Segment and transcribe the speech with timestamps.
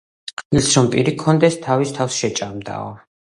[0.59, 2.89] ილს რომ პირი ჰქონდეს, თავის თავს შეჭამდაო